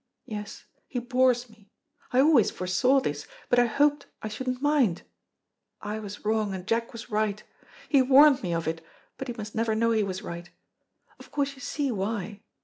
Yes, 0.25 0.65
he 0.87 0.97
bores 0.97 1.47
me. 1.47 1.69
I 2.11 2.21
always 2.21 2.49
foresaw 2.49 2.99
this, 3.01 3.27
but 3.49 3.59
I 3.59 3.67
hoped 3.67 4.07
I 4.23 4.29
shouldn't 4.29 4.59
mind. 4.59 5.03
I 5.79 5.99
was 5.99 6.25
wrong 6.25 6.55
and 6.55 6.65
Jack 6.65 6.91
was 6.91 7.11
right. 7.11 7.43
He 7.87 8.01
warned 8.01 8.41
me 8.41 8.51
of 8.51 8.67
it, 8.67 8.83
but 9.19 9.27
he 9.27 9.35
must 9.35 9.53
never 9.53 9.75
know 9.75 9.91
he 9.91 10.01
was 10.01 10.23
right. 10.23 10.49
Of 11.19 11.29
course 11.29 11.53
you 11.53 11.61
see 11.61 11.91
why. 11.91 12.41